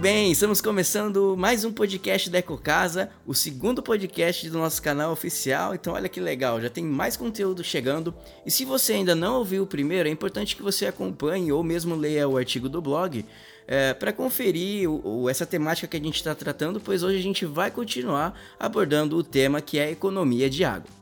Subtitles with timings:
[0.00, 5.74] bem, estamos começando mais um podcast da EcoCasa, o segundo podcast do nosso canal oficial.
[5.74, 8.14] Então, olha que legal, já tem mais conteúdo chegando.
[8.46, 11.94] E se você ainda não ouviu o primeiro, é importante que você acompanhe ou mesmo
[11.94, 13.26] leia o artigo do blog
[13.68, 17.22] é, para conferir o, o, essa temática que a gente está tratando, pois hoje a
[17.22, 21.00] gente vai continuar abordando o tema que é a economia de água.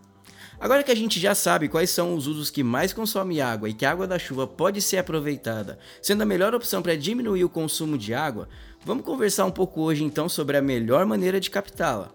[0.61, 3.73] Agora que a gente já sabe quais são os usos que mais consomem água e
[3.73, 7.49] que a água da chuva pode ser aproveitada, sendo a melhor opção para diminuir o
[7.49, 8.49] consumo de água,
[8.85, 12.13] vamos conversar um pouco hoje então sobre a melhor maneira de captá-la.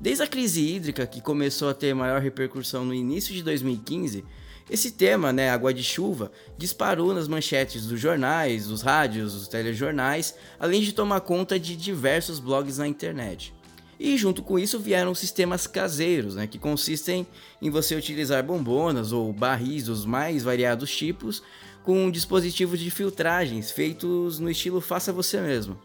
[0.00, 4.24] Desde a crise hídrica, que começou a ter maior repercussão no início de 2015,
[4.68, 10.34] esse tema, né, água de chuva, disparou nas manchetes dos jornais, dos rádios, dos telejornais,
[10.58, 13.54] além de tomar conta de diversos blogs na internet.
[13.98, 17.26] E junto com isso vieram sistemas caseiros, né, que consistem
[17.62, 21.42] em você utilizar bombonas ou barris dos mais variados tipos
[21.86, 25.78] com dispositivos de filtragens feitos no estilo faça você mesmo.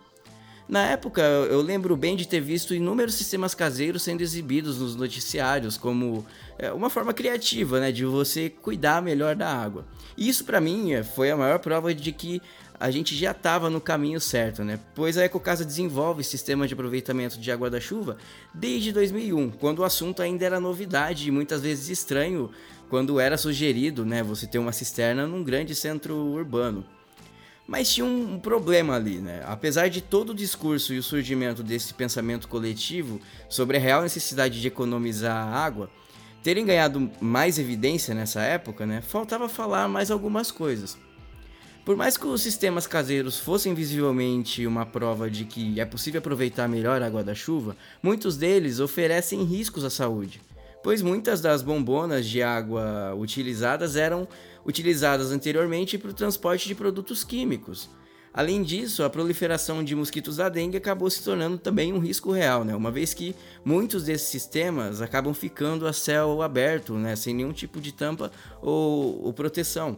[0.71, 5.75] Na época, eu lembro bem de ter visto inúmeros sistemas caseiros sendo exibidos nos noticiários
[5.75, 6.25] como
[6.57, 9.85] é, uma forma criativa, né, de você cuidar melhor da água.
[10.15, 12.41] E isso para mim é, foi a maior prova de que
[12.79, 14.79] a gente já estava no caminho certo, né?
[14.95, 18.15] Pois a Ecocasa desenvolve sistema de aproveitamento de água da chuva
[18.53, 22.49] desde 2001, quando o assunto ainda era novidade e muitas vezes estranho
[22.89, 26.85] quando era sugerido, né, você ter uma cisterna num grande centro urbano.
[27.71, 29.41] Mas tinha um, problema ali, né?
[29.45, 34.59] Apesar de todo o discurso e o surgimento desse pensamento coletivo sobre a real necessidade
[34.59, 35.89] de economizar água
[36.43, 38.99] terem ganhado mais evidência nessa época, né?
[38.99, 40.97] Faltava falar mais algumas coisas.
[41.85, 46.67] Por mais que os sistemas caseiros fossem visivelmente uma prova de que é possível aproveitar
[46.67, 50.41] melhor a água da chuva, muitos deles oferecem riscos à saúde
[50.83, 54.27] pois muitas das bombonas de água utilizadas eram
[54.65, 57.89] utilizadas anteriormente para o transporte de produtos químicos.
[58.33, 62.63] Além disso, a proliferação de mosquitos da dengue acabou se tornando também um risco real,
[62.63, 62.73] né?
[62.73, 63.35] uma vez que
[63.65, 67.15] muitos desses sistemas acabam ficando a céu aberto, né?
[67.17, 69.97] sem nenhum tipo de tampa ou, ou proteção.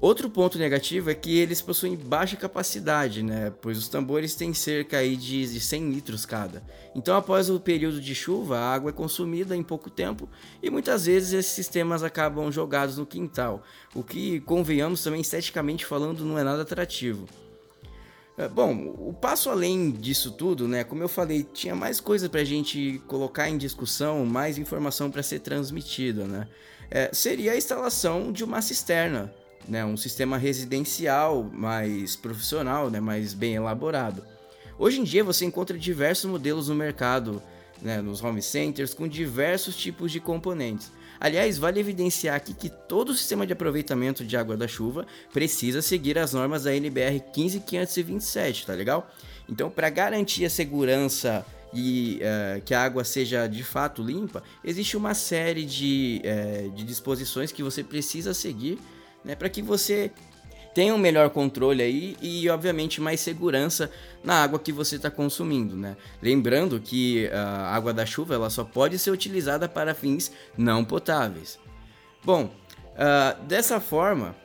[0.00, 3.52] Outro ponto negativo é que eles possuem baixa capacidade, né?
[3.60, 6.62] Pois os tambores têm cerca aí de, de 100 litros cada.
[6.94, 10.26] Então, após o período de chuva, a água é consumida em pouco tempo
[10.62, 13.62] e muitas vezes esses sistemas acabam jogados no quintal,
[13.94, 17.28] o que, convenhamos também esteticamente falando, não é nada atrativo.
[18.38, 20.82] É, bom, o passo além disso tudo, né?
[20.82, 25.22] Como eu falei, tinha mais coisa para a gente colocar em discussão, mais informação para
[25.22, 26.48] ser transmitida, né?
[26.90, 29.30] É, seria a instalação de uma cisterna
[29.68, 34.24] né, um sistema residencial mais profissional, né, mais bem elaborado.
[34.78, 37.42] Hoje em dia você encontra diversos modelos no mercado,
[37.82, 40.90] né, nos home centers, com diversos tipos de componentes.
[41.20, 45.82] Aliás, vale evidenciar aqui que todo o sistema de aproveitamento de água da chuva precisa
[45.82, 49.10] seguir as normas da NBR 15527, tá legal?
[49.46, 51.44] Então, para garantir a segurança
[51.74, 56.84] e uh, que a água seja de fato limpa, existe uma série de, uh, de
[56.84, 58.78] disposições que você precisa seguir
[59.24, 60.10] né, para que você
[60.74, 63.90] tenha um melhor controle aí e, obviamente, mais segurança
[64.22, 65.96] na água que você está consumindo, né?
[66.22, 71.58] Lembrando que a água da chuva ela só pode ser utilizada para fins não potáveis.
[72.24, 74.36] Bom, uh, dessa forma,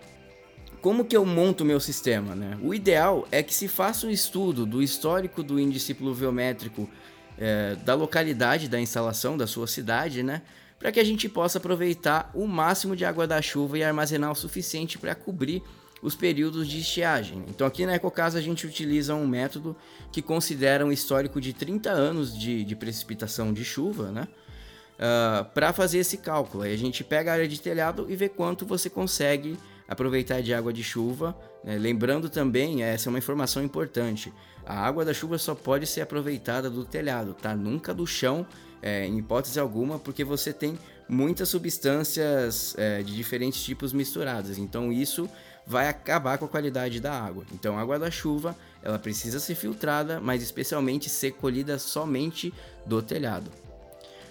[0.82, 2.58] como que eu monto o meu sistema, né?
[2.62, 6.90] O ideal é que se faça um estudo do histórico do índice pluviométrico
[7.38, 10.42] é, da localidade da instalação da sua cidade, né?
[10.86, 14.36] Para que a gente possa aproveitar o máximo de água da chuva e armazenar o
[14.36, 15.64] suficiente para cobrir
[16.00, 17.44] os períodos de estiagem.
[17.50, 19.76] Então aqui na EcoCasa a gente utiliza um método
[20.12, 24.28] que considera um histórico de 30 anos de, de precipitação de chuva, né?
[24.28, 26.62] Uh, ah, para fazer esse cálculo.
[26.62, 29.58] Aí a gente pega a área de telhado e vê quanto você consegue
[29.88, 31.36] aproveitar de água de chuva.
[31.64, 31.80] Né?
[31.80, 34.32] Lembrando também, essa é uma informação importante,
[34.64, 37.56] a água da chuva só pode ser aproveitada do telhado, tá?
[37.56, 38.46] Nunca do chão
[38.86, 40.78] é, em hipótese alguma, porque você tem
[41.10, 44.60] muitas substâncias é, de diferentes tipos misturadas.
[44.60, 45.28] Então isso
[45.66, 47.44] vai acabar com a qualidade da água.
[47.52, 52.54] Então a água da chuva ela precisa ser filtrada, mas especialmente ser colhida somente
[52.86, 53.50] do telhado.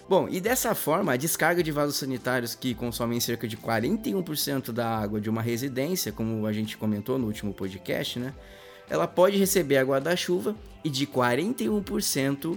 [0.07, 4.87] Bom, e dessa forma, a descarga de vasos sanitários que consomem cerca de 41% da
[4.87, 8.33] água de uma residência, como a gente comentou no último podcast, né?
[8.87, 12.55] Ela pode receber água da chuva e de 41%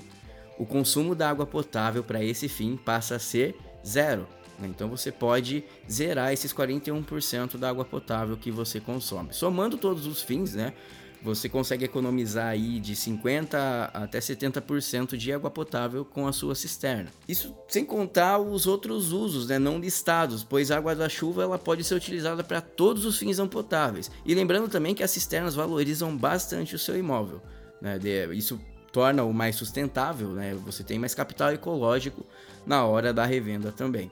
[0.59, 3.57] o consumo da água potável para esse fim passa a ser
[3.87, 4.27] zero.
[4.59, 4.69] Né?
[4.69, 9.33] Então você pode zerar esses 41% da água potável que você consome.
[9.33, 10.75] Somando todos os fins, né?
[11.21, 17.11] Você consegue economizar aí de 50 até 70% de água potável com a sua cisterna.
[17.27, 21.59] Isso sem contar os outros usos, né, não listados, pois a água da chuva ela
[21.59, 24.09] pode ser utilizada para todos os fins não potáveis.
[24.25, 27.43] E lembrando também que as cisternas valorizam bastante o seu imóvel.
[27.83, 27.99] Né?
[28.33, 28.61] Isso
[28.93, 30.55] torna o mais sustentável, né?
[30.67, 32.25] Você tem mais capital ecológico
[32.67, 34.11] na hora da revenda também.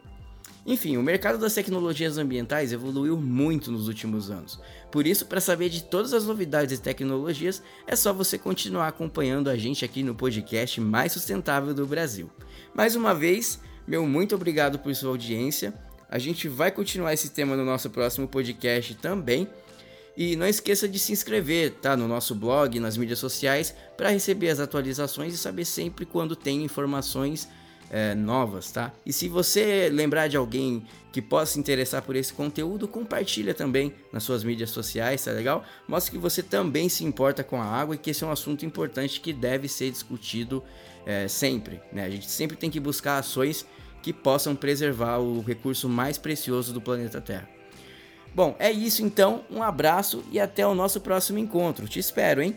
[0.66, 4.60] Enfim, o mercado das tecnologias ambientais evoluiu muito nos últimos anos.
[4.90, 9.48] Por isso, para saber de todas as novidades e tecnologias, é só você continuar acompanhando
[9.48, 12.28] a gente aqui no podcast mais sustentável do Brasil.
[12.74, 15.72] Mais uma vez, meu muito obrigado por sua audiência.
[16.10, 19.48] A gente vai continuar esse tema no nosso próximo podcast também.
[20.16, 24.48] E não esqueça de se inscrever, tá, no nosso blog, nas mídias sociais, para receber
[24.48, 27.48] as atualizações e saber sempre quando tem informações
[27.90, 28.92] é, novas, tá?
[29.04, 33.94] E se você lembrar de alguém que possa se interessar por esse conteúdo, compartilha também
[34.12, 35.64] nas suas mídias sociais, tá legal?
[35.86, 38.64] Mostra que você também se importa com a água e que esse é um assunto
[38.64, 40.62] importante que deve ser discutido
[41.04, 42.04] é, sempre, né?
[42.04, 43.66] A gente sempre tem que buscar ações
[44.02, 47.55] que possam preservar o recurso mais precioso do planeta Terra.
[48.36, 51.88] Bom, é isso então, um abraço e até o nosso próximo encontro.
[51.88, 52.54] Te espero, hein?